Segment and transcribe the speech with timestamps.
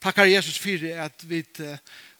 [0.00, 1.44] Tackar Jesus för att vi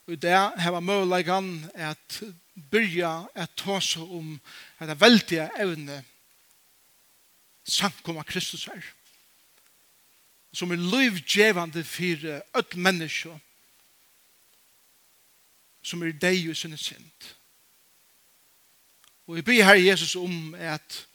[0.06, 2.22] i det har möjligheten att
[2.54, 4.40] börja att ta sig om
[4.78, 6.04] det väldiga ävne
[7.64, 8.84] samkomma Kristus här.
[10.52, 13.40] Som är livgevande för öll människor
[15.82, 17.34] som är dig och sin synd.
[19.26, 21.06] Og vi ber Herre Jesus om at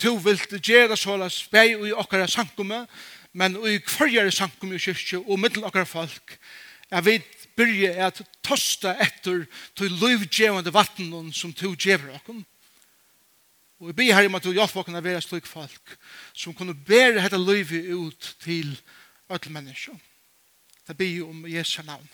[0.00, 1.34] du vil gjøre sånn at
[1.66, 2.84] i okkara sankumme
[3.34, 6.36] men i kvarjare sankum i kyrkje og middel okkar folk,
[6.90, 9.44] jeg vet byrje at tosta etter
[9.78, 12.42] til livgjevande vatten som to gjever okkur.
[13.82, 15.96] Og jeg blir her om at du hjelper okkur å være slik folk
[16.32, 18.70] som kunne bære dette livet ut til
[19.28, 19.98] alle mennesker.
[20.86, 22.06] Det blir om Jesu navn.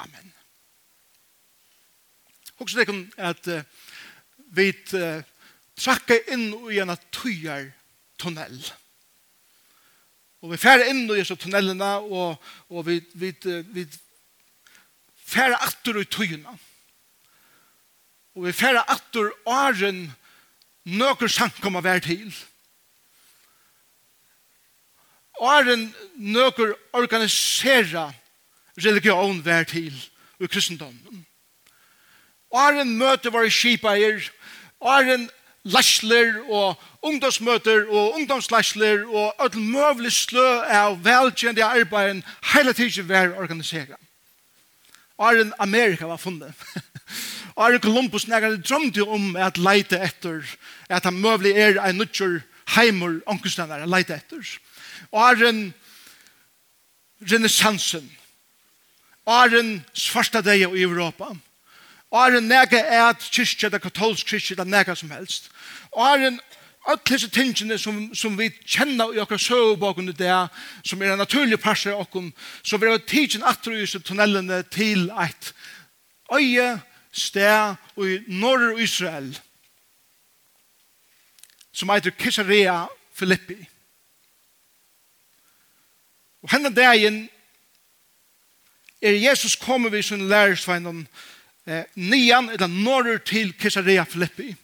[0.00, 0.32] Amen.
[2.60, 3.64] Hoks det kom at uh,
[4.52, 5.24] vi uh,
[5.80, 7.70] trakka inn i en tøyar
[8.20, 8.60] tunnel.
[8.60, 8.79] Amen
[10.40, 12.40] Og vi færre inn i disse tunnelene, og,
[12.72, 13.34] og vi, vi,
[13.74, 13.84] vi
[15.30, 16.54] færre atter i tøyene.
[18.38, 20.06] Og vi færre atter åren
[20.88, 22.30] nøkker sankom av hver til.
[25.40, 28.08] Åren nøkker organisera
[28.80, 29.92] religion hver til
[30.40, 31.26] i kristendommen.
[32.50, 34.24] Åren møter våre skipeier,
[34.80, 35.28] Åren
[35.64, 42.22] lasler og ungdomsmøter og ungdomslasler og alt møvlig slø av velkjende arbeid
[42.54, 43.98] hele tiden var organiseret.
[45.20, 46.54] Arjen Amerika var funnet.
[47.56, 50.40] Arjen Columbus nægade drømte om at leite etter
[50.88, 52.40] at han møvlig er en nødgjør
[52.76, 54.56] heimer omkustnægare leite etter.
[55.12, 55.74] Arjen
[57.20, 58.10] renessansen.
[59.26, 61.28] Arjen svarta deg i Europa.
[61.28, 61.49] Arjen
[62.10, 62.80] Og er nega
[63.10, 65.50] et kyrkje, eller katolsk kyrkje, eller nega som helst.
[65.92, 66.40] Og er en
[66.88, 70.36] alle disse tingene som, som vi kjenner i okkar søvbåken i det,
[70.84, 72.30] som er en naturlig part av okkar,
[72.62, 75.52] så vi har tidsen atter i tunnelene til et
[76.32, 76.80] øye
[77.12, 79.38] sted i norr Israel,
[81.72, 83.58] som heter Kisarea Filippi.
[86.42, 87.28] Og henne dagen
[89.02, 91.08] er Jesus kommer vi som lærersveinen,
[91.70, 94.54] eh, nian, eller norr til Kisarea Filippi.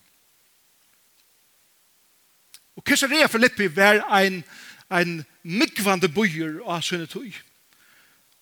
[2.76, 4.44] Og Kisarea Filippi var ein,
[4.90, 7.30] ein mikvande bøyer av sønne tøy.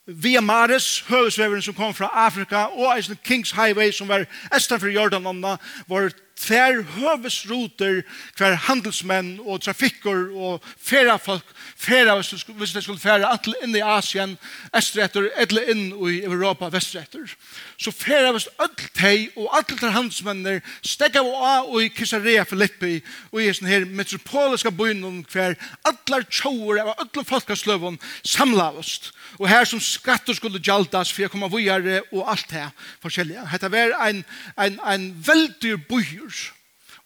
[0.07, 4.93] Via Maris, høvesveveren som kom fra Afrika, og eisen Kings Highway som var estan for
[4.93, 5.57] Jordanonna,
[5.89, 6.11] var
[6.45, 8.03] tver høvesruter
[8.37, 11.45] hver handelsmenn og trafikker og færa folk,
[11.77, 14.37] færa hvis de skulle færa antil inn i Asien,
[14.77, 17.33] estretter, eller inn i Europa, vestretter.
[17.81, 22.45] Så færa hvis öll teg og öll til handelsmennene stegga og av og i Kisarea
[22.49, 22.99] Filippi
[23.33, 25.57] og i sånne her metropoliska byen hver
[25.87, 29.13] allar tjauer av öll folkasløvun samlavast.
[29.41, 32.67] Og her som skatter skulle gjaldas for jeg kommer vujare og alt det
[33.03, 33.47] forskjellige.
[33.51, 34.23] Hette var en,
[34.61, 36.34] en, en veldig byer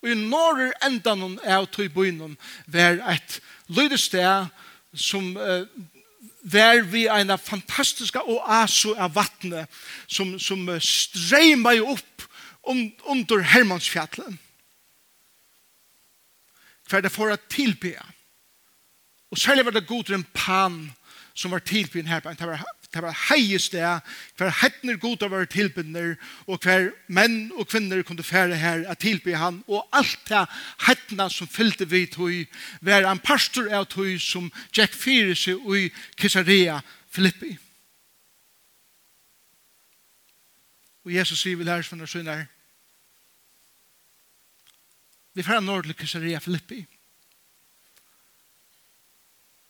[0.02, 2.36] Og i norr endan av tog bøynum
[2.70, 4.50] var et lydested
[4.94, 5.66] som uh,
[6.42, 9.66] var vi en fantastiska oaso av vattnet
[10.06, 12.28] som, som uh, streyma opp
[12.68, 14.38] um, under Hermansfjallet.
[16.88, 17.98] Hver det får å tilbe.
[19.28, 20.78] Og særlig var det god en pan
[21.36, 22.22] som var tilbe her.
[22.24, 24.00] Det var det var heiested,
[24.36, 26.14] hver hettner god av våre tilbindner,
[26.48, 30.46] og hver menn og kvinner kunne fære her at tilby han, og alt det
[30.86, 32.46] hettna som fyllte vi tog,
[32.80, 36.80] var en pastor av tog som Jack fyrer seg i Kisarea
[37.12, 37.58] Filippi.
[41.04, 42.46] Og Jesus sier vi her som han sønner,
[45.36, 46.86] vi fære nord til Kisarea Filippi,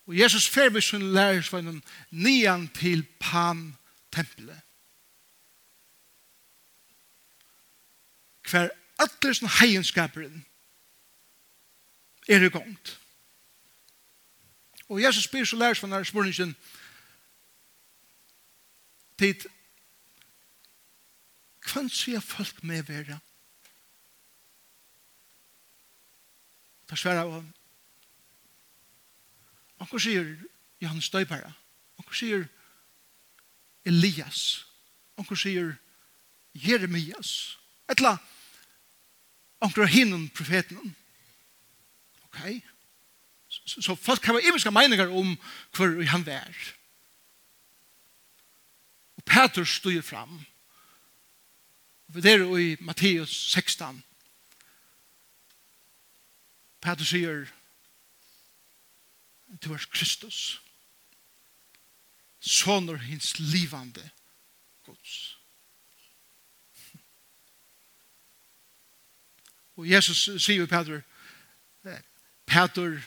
[0.09, 4.61] Og Jesus fer vi sin lærersvennen nian til Pan-tempelet.
[8.51, 10.47] Hver atler som heienskaperen
[12.29, 13.01] er i gongt.
[14.89, 16.57] Og Jesus spyr så lærers for denne spørningen
[19.19, 19.45] tid
[21.69, 23.19] hva sier folk med vera?
[26.89, 27.53] Da svarer han
[29.79, 30.37] Onkur sier
[30.81, 31.53] Johannes Døypera.
[31.99, 32.49] Onkur sier
[33.87, 34.65] Elias.
[35.19, 35.77] Onkur sier
[36.55, 37.59] Jeremias.
[37.89, 38.19] Etla
[39.61, 40.95] onkur av hinnom profeten.
[42.29, 42.41] Ok.
[43.49, 45.37] Så, så folk har imiska meningar om
[45.77, 46.75] hver han vær.
[49.17, 50.41] Og Peter styr fram.
[52.09, 54.03] Og det er i Matteus 16.
[56.81, 57.49] Peter sier
[59.49, 60.61] du er Kristus.
[62.41, 64.11] sonur hins livande
[64.87, 65.39] Guds.
[69.77, 71.03] Og Jesus sier Peter,
[72.47, 73.03] Peter,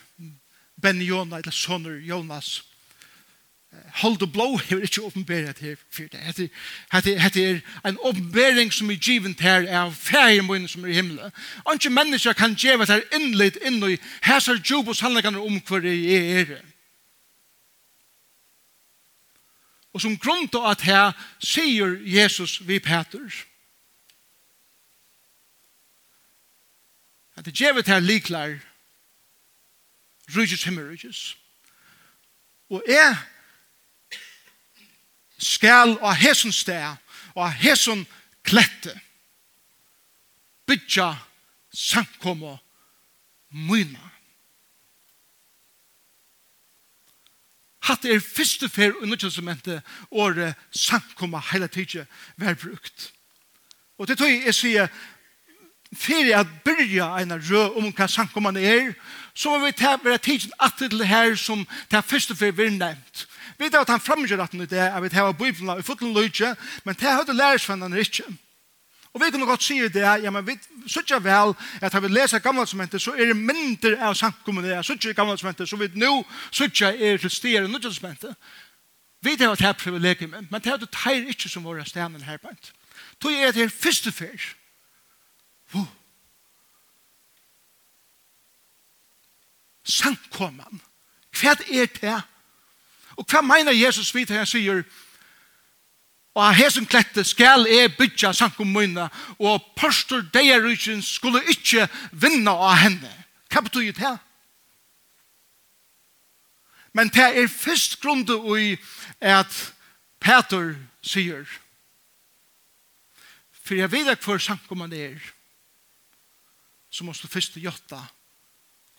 [0.76, 2.62] Ben Jona, eller sonur Jonas,
[3.92, 6.50] hold the blow here it's open bear at here for det.
[6.90, 11.32] Hette er en åpenbering som er given her av ferien min som er i himmelen.
[11.66, 16.60] Anke mennesker kan gjeve her innlitt inn i hæsar djubos handlingene om hver jeg er.
[19.92, 23.28] Og som grunn til at her sier Jesus vi Peter.
[27.36, 28.56] At det gjør gjeve her liklar
[30.36, 31.36] rujus himmel rujus.
[32.70, 33.16] Og jeg
[35.42, 36.96] skal av hesson sted
[37.34, 38.04] og av
[38.42, 38.94] klette
[40.66, 41.12] bytja
[41.72, 42.56] samkomma
[43.50, 44.12] myna.
[47.82, 52.06] Hatt er første fer under testamentet året samkomma hele tiden
[52.38, 53.10] vær brukt.
[53.98, 54.92] Og det tog jeg sier
[55.92, 58.94] for at byrja en rød om hva samkomman er,
[59.34, 63.26] så må vi ta bare tiden at det her som det første fer vi nevnt.
[63.58, 66.56] Vi vet at han framgjør at han det er, at han bibelen i fotlund løyde,
[66.84, 68.24] men det har du lærersvennene ikke.
[69.12, 70.56] Og vi kunne godt si det, ja, men vi
[70.86, 74.76] sørger vel at når vi leser gamle testamentet, så er det mindre av samkommet jeg
[74.78, 74.82] er.
[74.82, 78.34] Sørger i gamle testamentet, så vi nå sørger er til steder i nye testamentet.
[79.22, 82.24] Vi vet at det er privilegium, men det er du teir ikke som våre stedene
[82.24, 82.58] her på en.
[83.20, 84.56] Tog er det første fyrt.
[85.74, 85.86] Wow.
[89.84, 90.80] Samkommet.
[91.36, 92.20] Hva er det?
[93.16, 94.82] Og hva mener Jesus vidt her sier?
[96.32, 102.54] Og av hesen klette skal jeg bytja sankum mynda, og pastor deirutjen skulle ikkje vinna
[102.56, 103.10] av henne.
[103.52, 104.16] Hva betyr det her?
[106.92, 108.76] Men det er først grunde i
[109.20, 109.52] at
[110.20, 111.44] Peter sier,
[113.62, 115.20] for jeg vet ikke hvor sankumman er,
[116.92, 118.00] så måste først gjøtta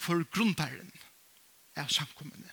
[0.01, 0.91] for grundaren
[1.75, 2.49] er sankummene.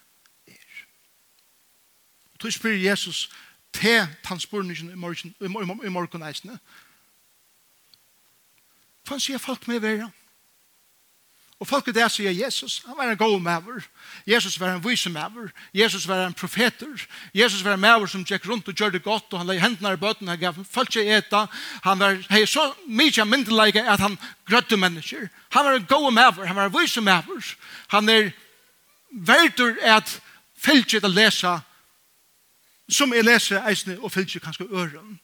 [2.41, 3.29] Tog spyr Jesus
[3.73, 6.59] til tannspurningen i morgen, i morgen, i morgen eisene.
[9.07, 10.09] Hva sier folk med vera.
[11.61, 13.85] Og folk er der sier Jesus, han var en god maver.
[14.27, 15.51] Jesus var en vise maver.
[15.77, 17.03] Jesus var en profeter.
[17.35, 19.93] Jesus var en maver som gikk rundt og gjør det godt, og han legde hendene
[19.93, 21.45] i bøten, han gav folk til eta.
[21.85, 24.17] Han var hei, så mye myndelige at han
[24.49, 25.29] grødde mennesker.
[25.53, 27.55] Han var en god maver, han var en vise maver.
[27.93, 28.31] Han er
[29.11, 30.21] verdur at
[30.57, 31.59] fylkje til å lese
[32.91, 35.19] som jeg leser eisne og fylgjer kanskje øren.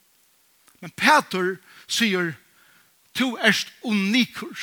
[0.81, 1.57] Men Peter
[1.89, 2.33] sier,
[3.15, 4.57] to erst unikur,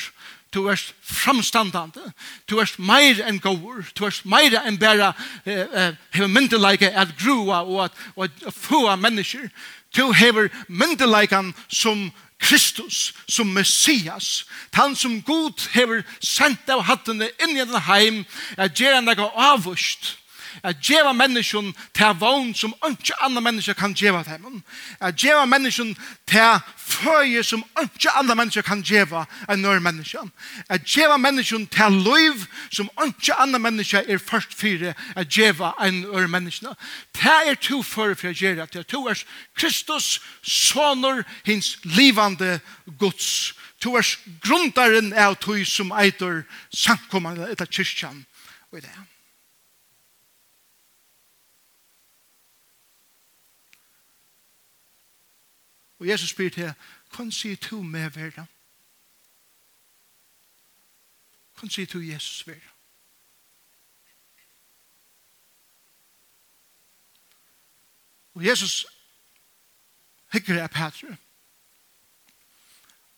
[0.51, 2.13] to erst framstandande,
[2.47, 5.13] to erst meir enn gåur, to erst meir enn bæra
[5.45, 9.49] eh, hever myndelaike at grua og at, og at fua mennesker,
[9.93, 12.11] to hever myndelaikan som
[12.43, 18.23] Kristus, som Messias, han som god hever sendt av hattene inn i den heim,
[18.57, 20.17] at gjerra nekka avvust,
[20.63, 24.61] At djeva menneskjon til vogn som ikke andre mennesker kan djeva dem.
[24.99, 25.95] At djeva menneskjon
[26.29, 30.27] til føje som ikke andre mennesker kan djeva enn nør mennesker.
[30.69, 36.03] At djeva menneskjon til liv som ikke andre mennesker er først fire at djeva enn
[36.05, 36.75] nør mennesker.
[37.15, 38.85] Det er to føre for å gjøre det.
[38.91, 39.23] To er
[39.57, 42.59] Kristus, soner, hins livande
[42.99, 43.53] Guds.
[43.83, 44.07] To er
[44.43, 48.23] grundaren av tog som eitur samkommande etter kyrkjan
[48.71, 49.12] og det.
[56.03, 56.73] Og Jesus spyr til,
[57.15, 58.47] hva sier du med verden?
[61.55, 62.73] Hva sier du Jesus verden?
[68.35, 68.83] Og Jesus
[70.35, 71.15] hikker er Petre.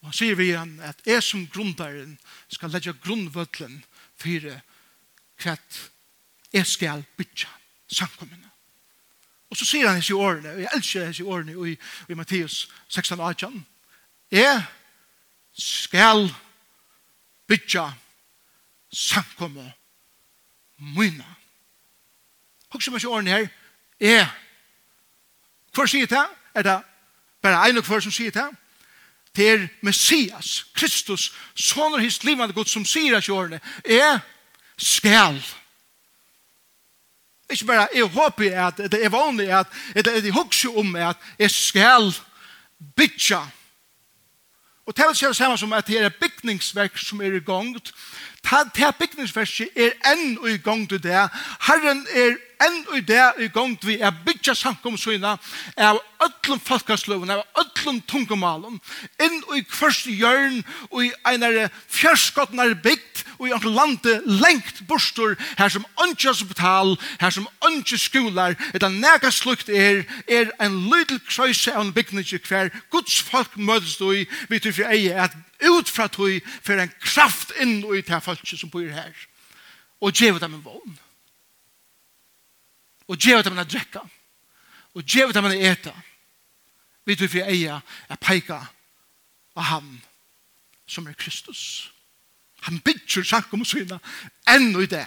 [0.06, 2.20] Og han sier vi igjen at jeg som grundaren
[2.54, 3.80] skal legge grunnvøtlen
[4.14, 4.52] for
[5.42, 5.58] hva
[6.54, 7.50] jeg skal bytja
[7.90, 8.55] samkommende.
[9.56, 11.78] Og så sier han hans i årene, og jeg elsker hans i årene i,
[12.12, 13.66] i Matteus 16 og 18.
[14.32, 14.64] Jeg
[15.56, 16.28] skal
[17.48, 17.86] bytja
[18.92, 19.72] samkomme
[20.98, 21.24] myna.
[22.70, 23.48] Hoks som hans i årene her,
[24.00, 24.28] jeg,
[25.72, 26.28] Hva sier det?
[26.56, 26.78] Er det
[27.42, 28.50] bare en og hver som sier det?
[29.36, 34.20] Det er Messias, Kristus, sånne his livande Gud som sier hans i årene, jeg
[34.76, 35.65] skal bytja
[37.50, 41.52] Ikke bare, jeg håper at, det er vanlig at, eller jeg husker om at jeg
[41.52, 42.14] skal
[42.96, 43.42] bytja.
[44.86, 47.78] Og det vil si det samme som at det er bygningsverk som er i gang,
[48.46, 51.24] Ta, ta byggningsverset er enn og i gang til det.
[51.66, 55.36] Herren er enn og i det i gang til vi er byggja samkomsøyna
[55.82, 58.78] av öllum falkasløven, av öllum tungumalen,
[59.22, 60.62] inn og i kvørst hjørn
[60.92, 66.96] og i einare fjørskottnar bygd og i anker lande lengt bostor her som ønske hospital,
[67.20, 72.40] her som ønske skolar, etter nega slukt er, er en lydel krøyse av en byggningje
[72.46, 76.80] hver Guds folk møtes du i, vi tror for eie at ut fra tog for
[76.80, 79.14] en kraft inn og i det folket som bor her.
[80.02, 81.00] Og djeva dem en vogn.
[83.08, 84.04] Og djeva dem en drekka.
[84.94, 85.94] Og djeva dem en eta.
[87.06, 88.62] Vi tror for eia er peika
[89.56, 89.90] av han
[90.88, 91.92] som er Kristus.
[92.66, 94.00] Han bygger sakum og syna
[94.50, 95.06] ennå i det.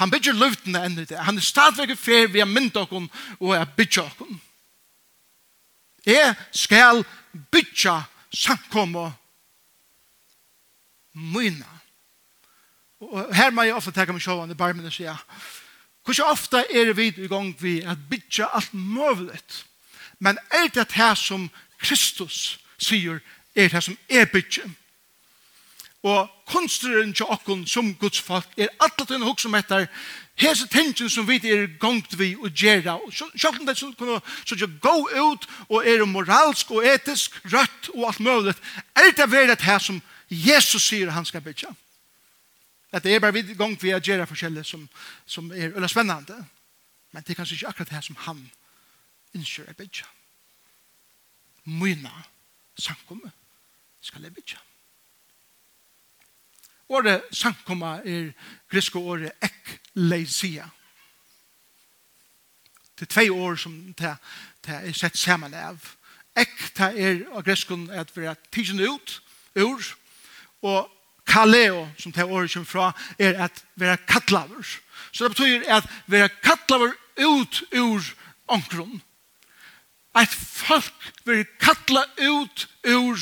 [0.00, 1.18] Han bygger løftene enn i det.
[1.18, 4.40] Han er stadigvæk fer vi er mynd okon og er bygger okon.
[6.06, 7.04] Jeg skal
[7.52, 9.12] bygge og
[11.12, 11.79] myna.
[13.00, 15.16] Og her må jeg ofte tenke meg sjående i barmen og sier,
[16.04, 19.40] hvordan ofte er vi i gang vi at bytja alt mulig,
[20.18, 21.48] men er det det som
[21.80, 23.20] Kristus sier,
[23.56, 24.68] er det som er bytja?
[26.02, 29.86] Og kunstneren til okken som Guds folk er alle tiden hok som heter
[30.40, 32.96] hese tengen som vi er gongt vi og gjerra.
[32.96, 38.08] om det som kunne så ikke gå ut og er moralsk og etisk, rødt og
[38.08, 38.54] alt mulig.
[38.96, 41.68] Er det vært det her som Jesus sier han skal bytja?
[41.68, 41.89] Ja.
[42.92, 44.88] At det er bare vid gang vi gjør forskjellig som,
[45.26, 46.46] som er eller spennende.
[47.12, 48.50] Men det er kanskje ikke akkurat det som han
[49.34, 50.06] innskjør er bygget.
[51.64, 52.10] Myna
[52.78, 53.30] sankumme
[54.00, 54.60] skal jeg bygget.
[56.90, 58.32] Året sankumma er
[58.70, 60.66] griske året ekleisia.
[62.98, 64.16] Det er tvei år som det,
[64.66, 65.78] det er sett sammen av.
[66.36, 69.22] Ek, det er av greskun at vi er tidsen ut,
[69.56, 69.86] ur,
[70.62, 70.90] og
[71.30, 74.66] kaleo, som det året kommer fra, er at være kattlaver.
[75.12, 78.02] Så det betyr at være kattlaver ut ur
[78.48, 79.02] omkron.
[80.14, 83.18] At folk vil kattla ut ur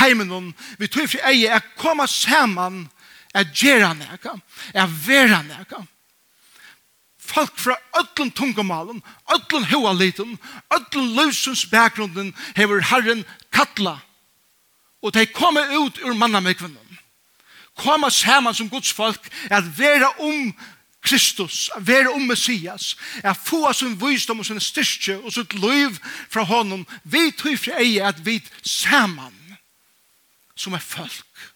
[0.00, 0.54] heimenon.
[0.78, 2.86] Vi tror for eie er koma saman
[3.34, 4.36] er gjera neka,
[4.74, 5.82] er vera neka.
[7.18, 10.38] Folk fra öllum tungumalen, öllum hoaliten,
[10.70, 13.98] öllum løsens bakgrunden hever Herren kattla.
[15.02, 16.83] Og de kommer ut ur mannamekvinnen
[17.76, 20.54] koma saman som Guds folk, at vera om
[21.04, 25.98] Kristus, at vera om Messias, at få sin visdom og sin styrke og sitt liv
[26.30, 29.34] fra honom, vi tog fra ei at vi saman
[30.56, 31.50] som er folk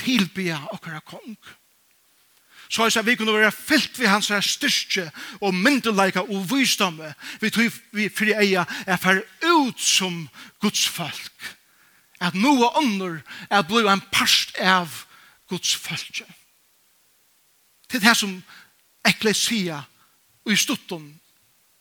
[0.00, 1.36] tilbya okkara kong.
[2.70, 5.08] Så jeg sa vi kunne være fyllt ved hans styrke
[5.40, 10.28] og myndeleika og visdomme vi tog vi fri eia er for ut som
[10.62, 11.56] Guds folk
[12.20, 15.04] at noe ånder er blod en parst av
[15.48, 16.26] Guds følge.
[17.90, 18.34] Det er det som
[19.08, 19.80] eklesia
[20.44, 21.08] og i stutten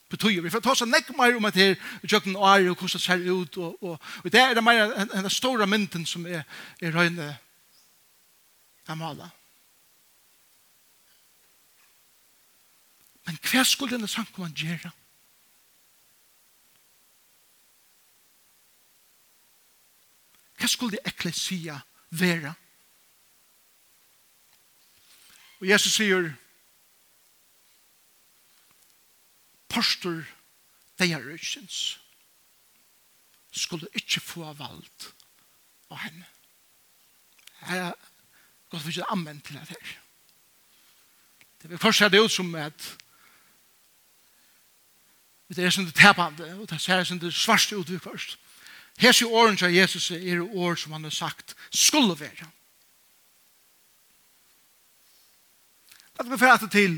[0.09, 0.41] betyr.
[0.41, 3.01] Vi får ta seg nekk mer om at her jøkken og er og hvordan det
[3.03, 3.57] ser ut.
[3.57, 6.47] Og, og, og det er det mer enn den store mynden som er,
[6.81, 7.29] er røyne
[8.89, 9.35] av malet.
[13.27, 14.89] Men hva skulle denne sankumann gjøre?
[14.89, 15.08] Hva
[20.59, 22.53] Hva skulle eklesia være?
[25.59, 26.29] Og Jesus sier,
[29.69, 30.23] Pastor,
[30.99, 31.23] de er
[33.51, 35.13] skulle ikke få valgt
[35.89, 36.25] av henne.
[37.67, 37.93] Her er
[38.69, 39.95] godt for ikke anvendt til det her.
[41.61, 42.97] Det vil først se det ut som at
[45.49, 48.37] det er som det tepande, og det ser som det svarste ut vi først.
[48.99, 52.47] Hesi åren til Jesus er år som han har sagt skulle være.
[56.19, 56.97] Lad meg fære til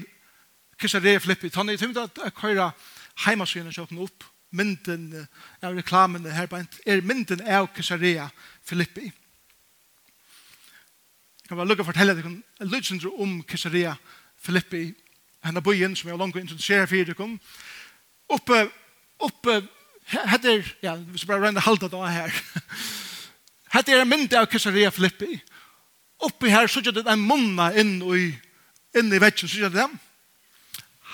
[0.81, 1.51] Kisare Flippi.
[1.53, 2.71] Han er i at jeg kører
[3.21, 4.23] køyre og kjøpene opp.
[4.51, 5.27] Mynden
[5.61, 8.29] av reklamene her på en er mynden av Kisare
[8.65, 9.05] Filippi.
[11.41, 13.95] Jeg kan bare lukke og fortelle deg en lydsindre om Kisare
[14.41, 14.89] Filippi.
[15.45, 17.29] Henne byen som jeg har langt å introduserer for dere.
[18.29, 18.71] Oppe,
[19.19, 19.61] oppe
[20.11, 22.39] Hette ja, vi skal bare rønne halda det her.
[23.71, 25.39] Hette er en mynd av Kessaria Filippi.
[26.21, 28.25] Oppi her så gjør det en munna inn i,
[28.97, 29.93] inn i vetjen, så gjør det dem.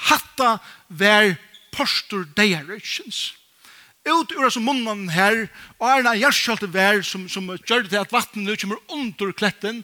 [0.07, 0.57] Hatta
[0.89, 1.35] vær
[1.75, 3.31] postur deirøysens.
[4.07, 5.45] Ut ur altså munnen her,
[5.77, 9.33] og er en hjerskjalt vær som, som gjør det til at vattnet nu kommer under
[9.35, 9.81] kletten,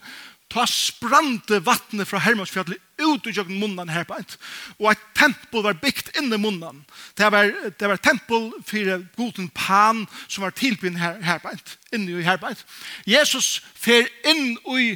[0.53, 4.35] ta sprante vattnet fra Hermansfjallet ut ur jøkken munnen her på et.
[4.77, 6.83] Og et tempel var bygd inn i munnen.
[7.17, 11.75] Det var, det var tempel for goden pan som var tilbyen her, her på et.
[11.93, 12.61] Inne i her på et.
[13.09, 14.93] Jesus fer inn i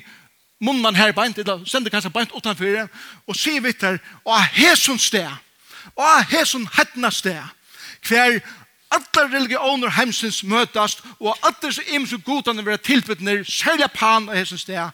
[0.61, 2.87] munnen her på et, eller sender kanskje på utenfor,
[3.27, 5.29] og sier vi her, og av hesson sted,
[5.95, 7.41] og av hesson hettene sted,
[8.07, 8.39] hver
[8.93, 14.37] alla religioner heimsins møtast, og at disse imens og godene være tilbytner, særlig pan og
[14.37, 14.89] hesson sted,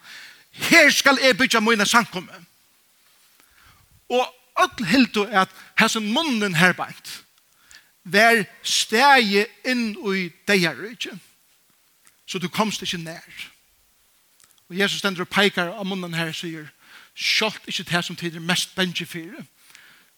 [0.53, 2.45] her skal jeg bytja mine samkomme.
[4.09, 7.23] Og öll hildu at hesson munnen herbeint
[8.03, 11.15] vær stegi inn i deirrykje.
[12.25, 13.49] Så du komst ikkje nær.
[14.69, 16.69] Og Jesus stender og peikar av munnen her og sier,
[17.15, 19.43] sjalt ikkje det som tider mest bengi fyrir.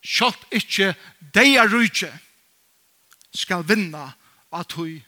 [0.06, 0.94] Sjalt ikkje
[1.36, 2.12] deirrykje
[3.36, 4.12] skal vinna
[4.54, 5.01] at hui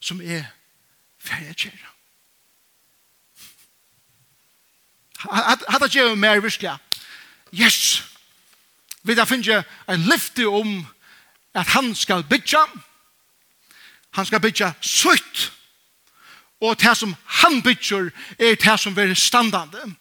[0.00, 0.48] som er
[1.18, 1.95] ferdig kjera.
[5.18, 6.76] Hatta gjør mer virkelig.
[7.52, 8.02] Yes!
[9.02, 10.86] Vi da finner en lyfte om
[11.54, 12.64] at han skal bytja.
[14.10, 15.52] Han skal bytja sutt.
[16.60, 19.94] Og det som han bytjer er det som er standande.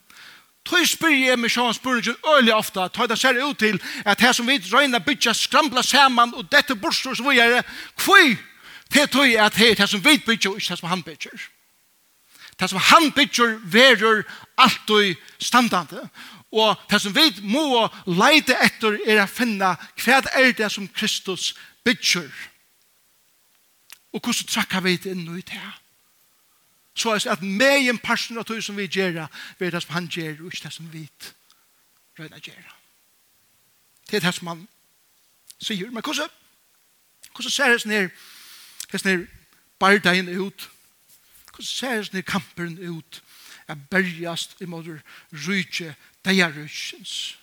[0.66, 2.88] Tøy spyr jeg meg sjans spurningen øyelig ofta.
[2.88, 6.76] Tøy det ser ut til at det som vi røyna bytja skrambla saman og dette
[6.76, 7.62] borstår som vi er
[7.98, 8.34] kvøy
[8.94, 11.50] det tøy at det er det som vi bytja og ikke det som han bytjer.
[12.60, 14.24] Det som han bygger verur
[14.58, 16.10] og standande.
[16.52, 21.54] Og det som vi må leide etter er å finne hva er det som Kristus
[21.84, 22.30] bygger.
[24.16, 25.72] Og hvordan trakker vi det inn i det?
[26.96, 29.28] Så er det at med en person av tog som vi gjør,
[29.60, 31.10] vi er det som han gjør, og ikke det som vi
[32.20, 32.72] røyner gjør.
[34.08, 34.68] Det er det som han
[35.60, 35.92] sier.
[35.92, 36.32] Men hvordan,
[37.34, 38.08] hvordan ser det sånn her,
[38.94, 39.26] sånn her,
[39.80, 40.00] bare
[40.40, 40.70] ut,
[41.56, 43.24] Hvordan ser denne kampen ut?
[43.68, 45.00] Jeg bergast i måte
[45.32, 45.94] rydde
[46.26, 47.38] deierøsjens.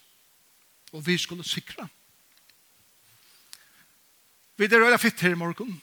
[0.92, 1.88] Og vi skulle sikra.
[4.56, 5.80] Vi er røyla fitt her i morgen.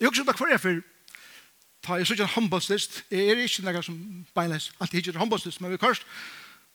[0.00, 0.84] Jeg husker det hver jeg for
[1.82, 3.02] ta jeg sånn håndbåndslist.
[3.10, 3.98] Jeg er ikke noe som
[4.34, 6.06] beinleis alltid hikker håndbåndslist, men vi kørst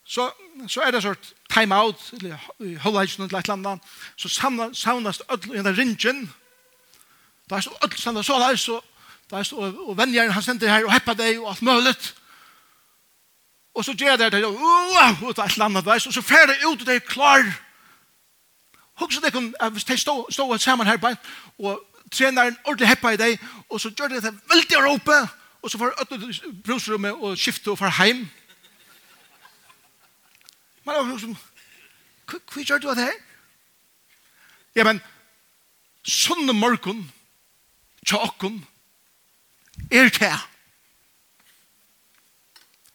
[0.03, 0.31] så,
[0.67, 2.37] så er det sort time out, eller
[2.81, 4.29] holde ikke noe eller annet, så
[4.73, 6.23] savnes ødel i den ringen,
[7.49, 8.79] da er så ødel savnes så leis, så
[9.31, 11.95] Deist, og, og vänjer han sender her og heppa deg og alt mulig.
[13.73, 16.65] Og så gjør det her, og, og, og, et eller deist, og så fer det
[16.65, 17.45] ut og det er klar.
[18.99, 21.15] Hugsa det kan, hvis de stå, stå sammen her bein,
[21.59, 21.79] og
[22.11, 23.39] treneren ordentlig heppa i deg,
[23.69, 25.17] og så gjør det det veldig råpe,
[25.61, 26.33] og så får øtne
[26.65, 28.27] brusrummet og skifte og får heim.
[30.83, 31.37] Men det var liksom,
[32.27, 33.19] hva gjør du av det her?
[34.75, 35.01] Ja, men,
[36.07, 37.05] sånne morgen,
[38.07, 38.19] tja
[39.91, 40.47] er det her.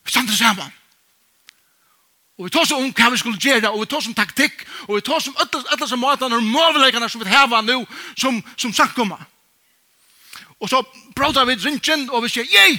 [0.04, 0.72] Vi stender sammen.
[2.38, 4.96] Og vi tar så om hva vi skulle gjøre, og vi tar om taktikk, og
[4.96, 7.78] vi tar om alle som matene og møvelegene som vi har nå,
[8.16, 9.22] som, som samkommer.
[10.60, 10.82] Og så
[11.16, 12.76] prater vi drinken, og vi sier, yei!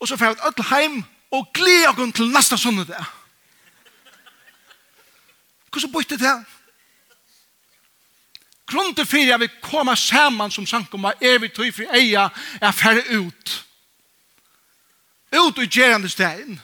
[0.00, 3.04] Og så får vi alle hjem, og gleder oss til neste søndag.
[5.72, 6.44] Hvordan bytte det her?
[8.66, 12.28] grunden for at vi kommer sammen som sankumma er vi tog for eia
[12.60, 13.64] er færre ut.
[15.34, 16.60] Ut i gjerande stegn.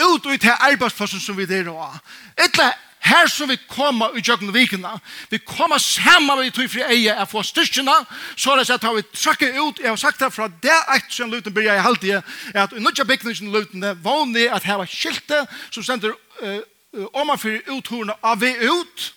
[0.00, 1.98] Ut i til arbeidsplassen som vi der og.
[2.38, 2.72] Etla
[3.06, 4.90] her som vi kommer i jøkken vikene.
[5.30, 7.94] Vi kommer sammen med tog for eia er få styrkjene.
[8.36, 9.80] Så er det er at vi trakker ut.
[9.82, 12.16] Jeg har sagt det fra det eit som luten blir jeg halvtid
[12.54, 16.60] er at i nødja bygningen luten er vanlig at her var skilte som sender uh,
[17.14, 19.12] om man fyrir uthorene av vi ut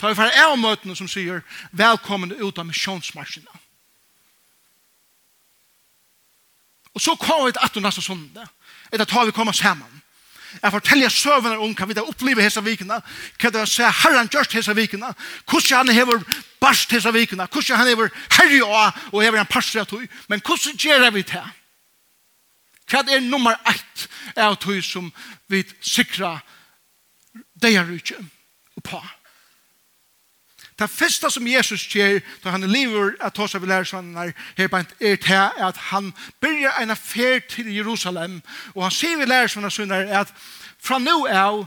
[0.00, 1.42] Ta vi fra av møtene som sier
[1.76, 3.58] velkommen ut av misjonsmarsjene.
[6.96, 8.46] Og så kom vi til at 18 neste sonde.
[8.90, 10.00] Etter at vi kommer sammen.
[10.62, 12.98] Jeg forteller søvende om hva vi har opplever hese vikene.
[13.38, 15.12] Hva det er å se herren gjørst hese vikene.
[15.46, 16.24] Hvordan han hever
[16.60, 17.46] barst hese vikene.
[17.46, 20.08] Hvordan han hever herre og og hever en parstre av tog.
[20.28, 21.44] Men hvordan gjør vi det?
[22.90, 25.12] Hva er nummer ett av tog som
[25.46, 26.40] vi sikrer
[27.60, 28.18] det er ikke
[28.76, 29.00] og på.
[30.80, 35.18] Det første som Jesus gjør, da han lever at hos av lærersvannene her på er
[35.20, 38.40] til at han begynner en affær til Jerusalem,
[38.74, 40.32] og han sier ved lærersvannene sønner at
[40.80, 41.66] fra nå av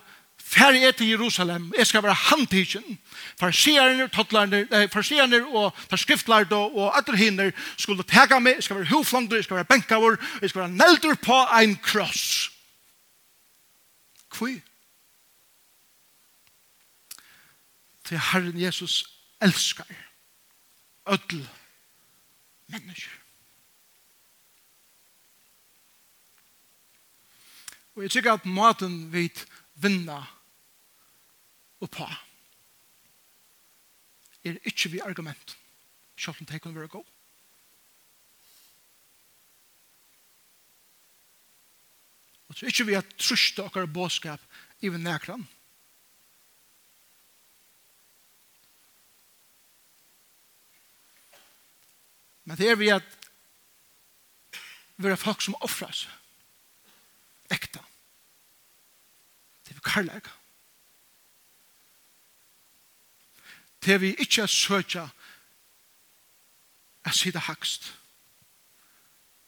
[0.53, 2.99] fer er til Jerusalem, jeg skal være handtidsen.
[3.39, 8.81] Farsierne, tottlerne, eh, farsierne og tar skriftlærde og alle hinner skulle tega meg, jeg skal
[8.81, 12.51] være hoflander, jeg skal være benkavur, jeg skal være nelder på en kross.
[14.37, 14.72] Hvor?
[18.13, 19.05] til Herren Jesus
[19.41, 19.89] elskar
[21.09, 21.49] ödel
[22.67, 23.11] mennesker.
[27.95, 30.19] Og jeg tykker at maten vit vinna
[31.81, 32.05] og på
[34.43, 35.57] er ikke vi argument
[36.17, 37.05] selv om det kan være god.
[42.47, 44.41] Og så ikke vi har trusht dere båskap
[44.81, 45.47] i nekran
[52.45, 53.19] Men det er vi at
[54.95, 56.11] vi er folk som offrar seg.
[57.51, 57.81] Ekta.
[59.63, 60.31] Det er vi karlæga.
[63.83, 65.07] Det er vi ikke er søtja
[67.03, 67.93] at sida hakst.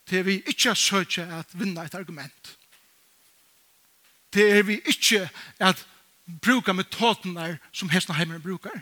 [0.09, 2.57] Det er vi ikke er søtja at vinna et argument.
[4.33, 5.29] Det er vi ikke
[5.59, 5.87] at
[6.41, 8.81] bruka metodenar som hestna heimeren brukar.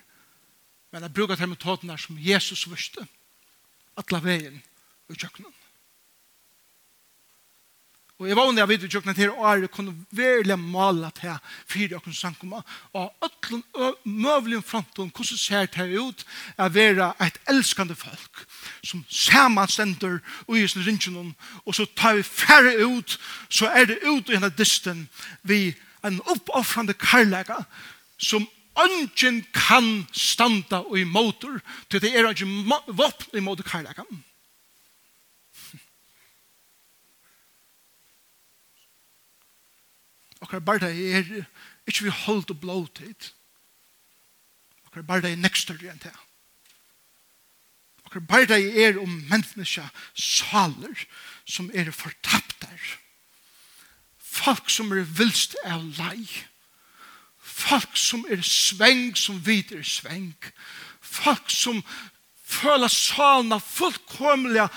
[0.91, 2.99] Men at bruka metoden som Jesus vurste.
[2.99, 3.07] Det
[3.97, 4.61] alla vegin
[5.09, 5.59] og kjøkkenen.
[8.21, 11.33] Og jeg vanlig av vidt i kjøkkenen til er kunne veldig mala til
[11.67, 12.61] fire åkken sankumma
[12.95, 13.63] og øtlen
[14.05, 16.21] møvlig fronten hvordan ser det ut
[16.55, 18.45] å være et elskande folk
[18.85, 21.33] som samanstender og i sin ringen
[21.65, 23.17] og så tar vi færre ut
[23.49, 25.09] så er det ut i denne dysten
[25.41, 25.73] vi
[26.05, 27.65] en oppoffrande karlaga
[28.17, 31.59] som Ønsken kan standa og i motor,
[31.89, 32.47] til det er ikke
[32.89, 34.23] våpen i motor karlakan.
[40.43, 41.45] Okkar barda er
[41.87, 43.29] ikke vi holdt og blåtid.
[44.83, 46.13] Og Okkar barda er nekster enn det.
[48.09, 49.85] Okkar barda er om menneska
[50.17, 51.05] saler
[51.45, 52.89] som er fortapt der.
[54.17, 56.25] Folk som er vilst av lei.
[56.25, 56.52] Folk
[57.53, 60.33] Folk som er sveng, som vid er sveng.
[61.01, 61.83] Folk som
[62.43, 64.67] føler salna fullkomliga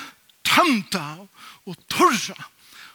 [0.47, 1.07] tømta
[1.67, 2.37] og torra.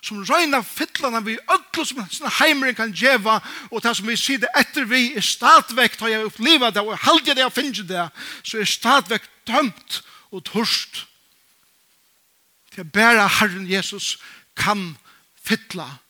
[0.02, 3.38] Som røyna fytlana vi ödlo som sånne heimring kan djeva
[3.70, 7.36] og det som vi sier etter vi er stadvekt har jeg uppliva det og halde
[7.38, 8.08] det og finne det
[8.41, 11.06] så er stadvekt dømt og torst.
[12.72, 14.17] til bæra Herren Jesus
[14.56, 14.98] kan
[15.44, 16.01] fytla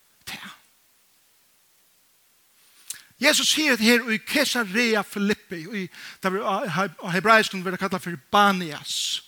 [3.22, 5.90] Jesus sier det her i Kesarea Filippi, i,
[6.24, 6.32] det
[7.14, 9.22] hebraisk kunne være kallet for Banias.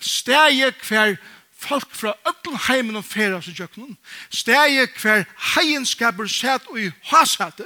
[0.00, 1.16] Steget hver
[1.56, 3.96] folk fra ødel heimen og færa seg jøkkenen,
[4.30, 7.64] steget hver heienskaper sett og i hasete,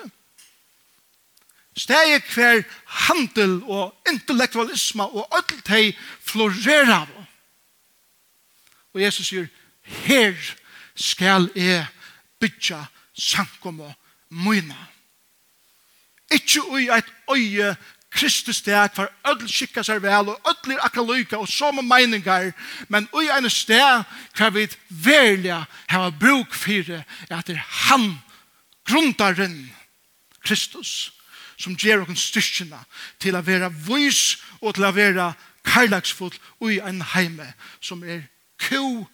[1.76, 2.62] steget hver
[3.09, 7.11] handel og intellektualisme og ødel teg florerer av.
[8.94, 9.50] Og Jesus sier,
[9.83, 10.35] her
[10.94, 11.87] skal jeg
[12.40, 13.98] bytja samkommet
[14.30, 14.76] mine.
[16.30, 17.76] Ikke ui eit øye
[18.10, 22.50] Kristus steg, for ødel skikka seg vel, og ødel er akkurat lyka, og som meningar
[22.88, 24.04] men ui ein steg,
[24.36, 28.18] hver vi velja hava bruk fyrir, at det er han,
[28.84, 29.70] grundaren,
[30.42, 31.12] Kristus,
[31.60, 32.80] som gjer okken styrkjena
[33.20, 35.32] til a vera vois og til a vera
[35.64, 38.24] karlagsfull ui ein heime, som er
[38.58, 39.06] ku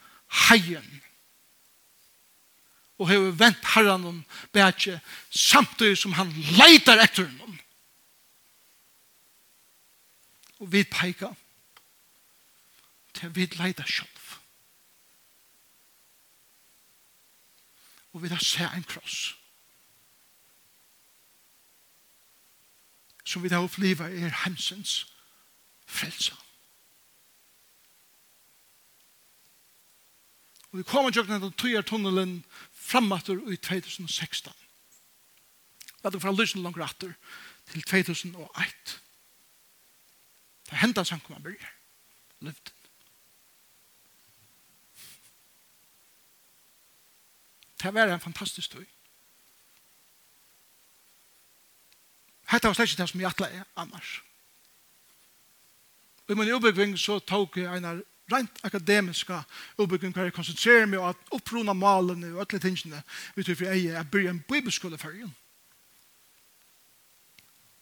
[0.49, 1.03] heien
[2.99, 7.59] og hever vent herran om bætje samtidig som han leitar etter honom.
[10.59, 11.29] Og vi peika
[13.17, 14.39] til vi leitar sjálf.
[18.13, 19.35] Og vi da sett en kross
[23.27, 25.01] som vi da opplivet er hemsens
[25.87, 26.37] frelsa.
[30.71, 32.39] Og vi kommer til å tunnelen
[32.87, 34.53] framatter i 2016.
[36.05, 37.15] Lat du fra lysen langt atter
[37.73, 38.97] til 2001.
[40.71, 41.73] Det hendte han kom han byrger.
[42.41, 42.73] Lyften.
[47.83, 48.87] Det var en fantastisk tøy.
[52.47, 54.21] Hetta var slett ikke det som jeg atle er annars.
[56.27, 59.43] Og i min ubegving så tok jeg en rent akademiska
[59.79, 63.03] uppbygging hver jeg konsentrerer meg att opprona malen och alle tingene
[63.35, 65.13] vi tror for jeg er byrja en bibelskole for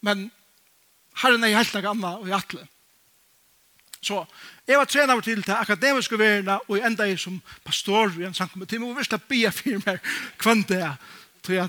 [0.00, 0.30] Men
[1.16, 2.66] herren er helt noe annet og i atle.
[4.04, 4.24] Så
[4.68, 8.34] jeg var trener til til akademiske verden og jeg enda jeg som pastor i en
[8.34, 8.72] samkommit.
[8.72, 10.00] Jeg må virkelig be for meg
[10.42, 10.96] hvem det er.
[11.42, 11.68] Tror jeg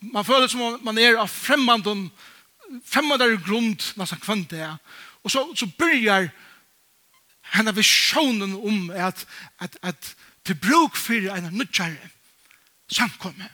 [0.00, 2.10] man føler som om man er av fremmanden
[2.84, 4.76] fremmandare grund, nesten hvem det er.
[5.22, 6.28] Og så, så byrjar
[7.54, 9.26] henne visjonen om at,
[9.60, 10.14] at, at
[10.46, 12.10] til bruk for en nødgjære
[12.88, 13.48] samkomme.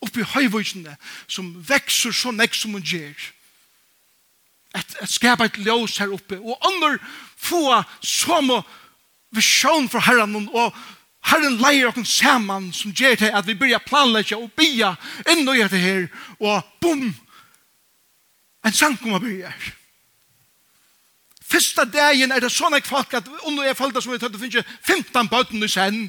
[0.00, 0.96] Oppi høyvøysene
[1.28, 3.16] som vekser så nek som hun gjør.
[4.74, 6.38] At, at skapa et ljøs her oppe.
[6.38, 6.98] Og andre
[7.36, 8.52] få som
[9.30, 10.72] visjon for herren og
[11.20, 14.94] Herren leier oss sammen som gjør til at vi börjar planlegge og bia
[15.28, 16.06] inn og gjør det her
[16.40, 17.02] og bom
[18.64, 19.79] en sankum av byrjar.
[21.50, 25.30] Fyrsta dagen er det sånne folk at under jeg følte som jeg tøtte finnes 15
[25.32, 26.04] bøtten i sen.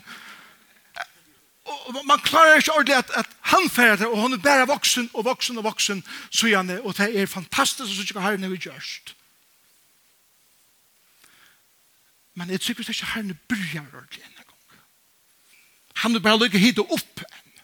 [1.66, 5.10] Og man klarer ikke ordentlig at, at han færer det, og han er bare voksen
[5.14, 8.62] og voksen og voksen, så gjerne, og det er fantastisk så sikkert herren er vi
[8.62, 9.16] gjørst.
[12.34, 14.80] Men jeg sikkert ikke herren er bryr ordentlig en gang.
[16.04, 17.56] Han er bare lykke hit og opp enn.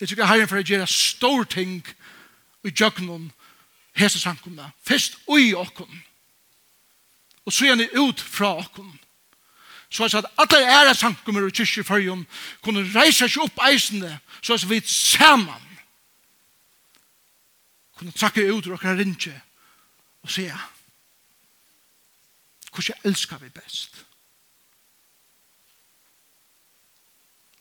[0.00, 1.80] Jeg sikkert herren for å gjøre stor ting
[2.66, 3.30] i jøkkenen,
[3.96, 6.02] hese sankumna, Fest ui okkun,
[7.46, 8.98] Og så gjerne ut fra okkun.
[9.90, 12.24] Så jeg sa at alle ære samkommer og kyrkje i fyrjum
[12.62, 15.62] kunne reise seg opp eisende så jeg vi saman
[17.96, 19.34] kunne trakke ut og okkar rinje
[20.22, 20.48] og se
[22.76, 24.02] hvordan elskar vi best.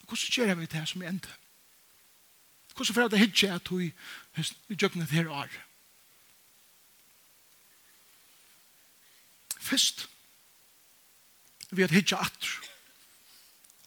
[0.07, 1.37] Hvordan gjør vi det her som enda?
[2.75, 3.93] Hvordan får jeg det hitje at vi
[4.75, 5.64] gjør det her året?
[9.65, 10.05] Fyrst,
[11.71, 12.49] vi har hitja atr.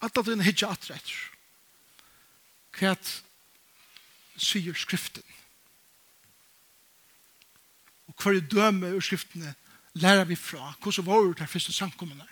[0.01, 1.19] At Alla dina hitja atr etter.
[2.79, 2.95] Hva
[4.39, 5.23] sier skriften?
[8.07, 9.55] Og hva er døme ur skriftene
[9.99, 10.73] lærer vi fra?
[10.83, 12.27] Hvordan var det her første samkommende?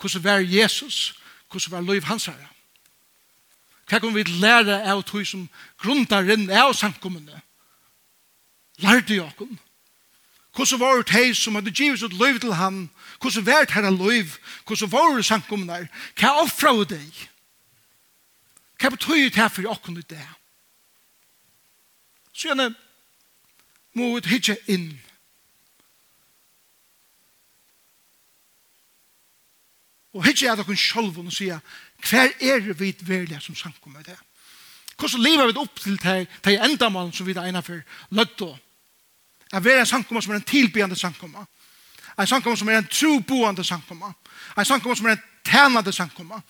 [0.00, 1.14] Hvordan var Jesus?
[1.50, 2.48] Hvordan var liv hans herre?
[3.88, 5.48] Hva kan vi lære av tog som
[5.80, 7.40] grunnar inn av samkommende?
[8.80, 9.58] Lærte jeg okken?
[10.54, 12.90] Hvordan var det hei som hadde givet sitt liv til ham?
[13.20, 14.36] Hvordan var det her liv?
[14.66, 15.86] Hvordan var det samkomne der?
[16.18, 17.22] Hva offra vi deg?
[18.78, 20.28] Hva betyr det her for åkken ut det?
[22.32, 22.74] Så gjerne
[23.94, 24.92] må vi hitje inn.
[30.14, 31.58] Og hitje er dere selv og sier,
[32.06, 34.18] hva er det vi verlige som samkomne i det?
[34.98, 37.82] Hvordan lever vi opp til de, de endamalen som vi er ene for
[38.14, 38.58] løtt og
[39.54, 41.44] At være en sankomma som er en tilbyende sankomma.
[42.18, 44.12] En sankomma som er en troboende sankomma.
[44.58, 46.40] En sankomma som er en tænande sankomma.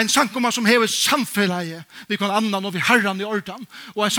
[0.00, 3.66] En sankomma som hever samfellet vi kan annan og vi herran i ordan.
[3.94, 4.10] Og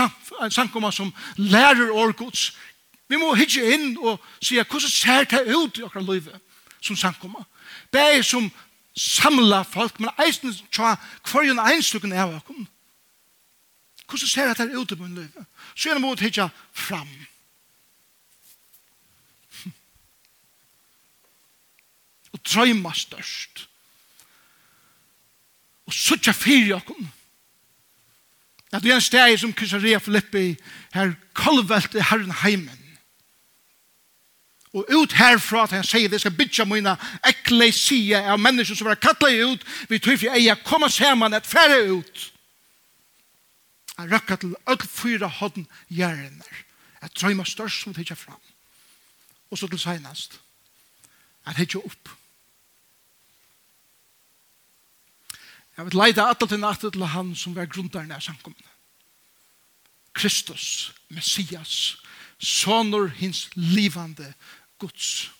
[0.42, 2.56] en sankomma som lærer årgods.
[3.08, 6.40] Vi må hitje inn og sige hvordan ser det ut i okra livet
[6.80, 7.44] som sankomma.
[7.92, 8.50] Det er som
[8.96, 12.66] samla folk, men eisen tja kvarjen einstukken av okkom.
[14.08, 15.46] Hvordan ser det ut i min livet?
[15.74, 17.06] Så gjerne må vi hitje fram.
[17.06, 17.35] Fram
[22.46, 23.66] drøyma størst.
[25.86, 27.08] Og suttja fyrir okkom.
[28.72, 30.56] At vi er en steg som Kisarea Filippi
[30.94, 32.82] her kolvelte herren heimen.
[34.76, 38.98] Og ut herfra at han sier det skal bytja mina eklesia av mennesker som var
[39.00, 42.26] kattla ut vi tror for eia koma saman et færre ut.
[43.96, 46.64] Han rakka til öll fyra hodden gjerner.
[47.02, 48.40] Et drøyma størst som tidsja fram.
[49.50, 50.40] Og så til seinast.
[51.46, 52.10] Han hittja opp.
[55.76, 58.72] Jeg vil leide alle til natt til han som var grundaren av samkomne.
[60.16, 61.98] Kristus, Messias,
[62.40, 64.32] sonur hins livande
[64.80, 65.30] Guds.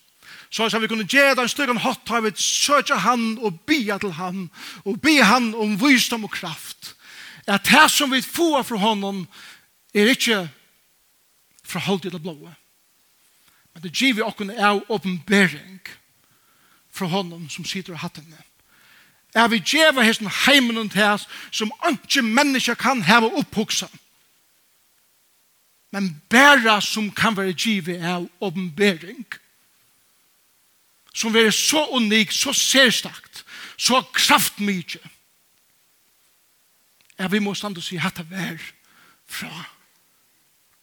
[0.49, 4.13] Så som vi kunne gjøre den stykken hatt, har vi søkja han og bia til
[4.15, 4.47] han,
[4.85, 6.93] og bia han om visdom og kraft.
[7.47, 9.25] At det som vi får fra honom
[9.93, 10.45] er ikke
[11.67, 12.53] fra holdet i blåa.
[13.73, 15.79] Men det gir vi okken av åpenbering
[16.89, 18.39] fra honom som sitter i hattene
[19.37, 23.87] er vi djeva hesten heimen og tæs som ikke mennesker kan heve opphugsa.
[25.91, 29.25] Men bæra som kan være djive av åpenbering.
[31.13, 33.45] Som er så unik, så særstakt,
[33.77, 34.99] så kraftmykje.
[37.17, 38.61] Er vi må stande og si hatt av vær
[39.25, 39.63] fra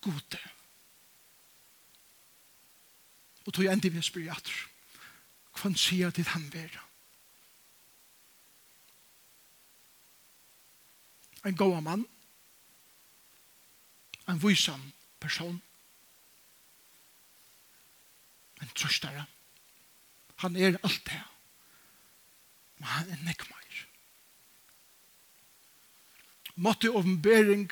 [0.02, 0.40] gode.
[3.46, 4.66] Og tog endi vi spyrir atur.
[5.54, 6.83] Kvann sier til han vera?
[11.44, 12.06] en god mann,
[14.28, 15.62] en vysan person,
[18.62, 19.26] en trøstare.
[20.36, 21.22] Han er alt det,
[22.78, 23.84] men han er nekmeir.
[26.54, 27.70] Måtte åpenbering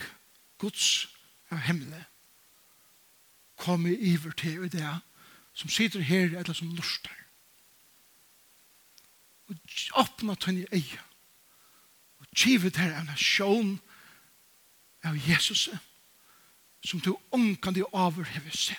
[0.59, 1.09] Guds
[1.51, 2.05] av himmelen
[3.57, 4.89] komme iver til i det
[5.55, 7.17] som sitter her eller som lustar.
[9.49, 9.57] Og
[10.03, 11.12] åpne tønne eier
[12.37, 13.81] givet her en sjån
[15.05, 15.69] av Jesus
[16.85, 18.77] som du omkan deg over hever se.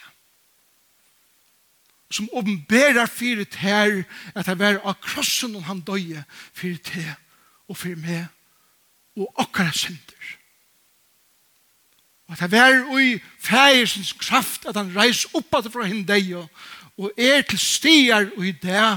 [2.13, 4.03] Som åpenberar fyret her
[4.35, 7.05] at det var av krossen og han døye fyret te
[7.69, 8.25] og fyrir med
[9.17, 10.31] og akkara synder.
[12.27, 16.35] Og at det var i fægersens kraft at han reis opp at fra henne deg
[16.97, 18.87] og er til stier og i det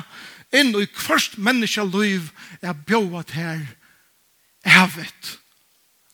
[0.56, 2.30] inn i kvørst menneska liv
[2.62, 3.64] er bjået her
[4.66, 5.38] evet,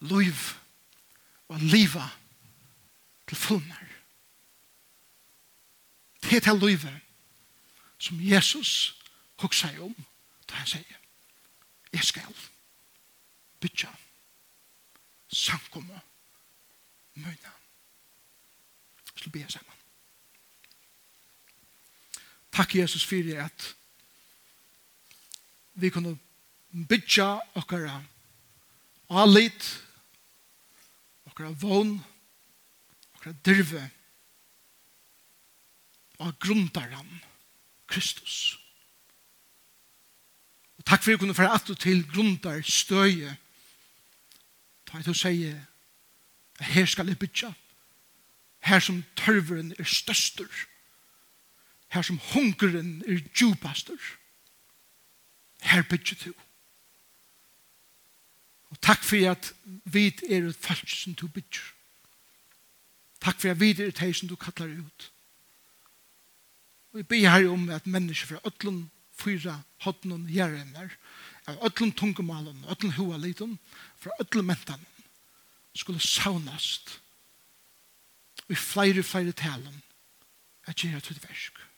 [0.00, 0.34] liv
[1.48, 2.08] og liva
[3.28, 3.88] til fullmer.
[6.22, 7.00] Det er til livet
[7.98, 9.02] som Jesus
[9.42, 9.94] hokk seg om
[10.48, 10.98] da han sier
[11.92, 12.36] jeg skal
[13.60, 13.90] bytja
[15.32, 16.00] samkomma
[17.14, 17.52] møyna.
[19.12, 19.76] Jeg skal be sammen.
[22.52, 23.74] Takk Jesus for at
[25.74, 26.18] vi kunne
[26.88, 28.02] bytja okkara
[29.12, 29.68] alit,
[31.28, 31.96] okra vogn,
[33.14, 33.90] okra dirve,
[36.18, 37.20] og grundaran,
[37.86, 38.58] Kristus.
[40.78, 43.36] Og takk for at vi kunne fære at du til grundar støye,
[44.86, 45.58] ta et og sier,
[46.60, 47.52] her skal jeg bytja,
[48.62, 50.50] her som tørveren er størstur,
[51.88, 54.00] her som hungeren er djupastur,
[55.62, 56.34] her bytja til.
[58.72, 59.52] Og takk for at
[59.84, 61.64] vi er et folk som du bygger.
[63.20, 65.10] Takk for at vi er et som du kallar ut.
[66.92, 70.96] Og vi ber her om at mennesker fra ødlund, fyra, hodnund, hjerrenner,
[71.46, 73.58] av öllum tungumalen, öllum hualiten,
[74.00, 74.80] fra öllum mentan,
[75.74, 76.98] skulle saunast
[78.48, 79.82] i flere, flere talen
[80.66, 81.71] at gjøre til versk.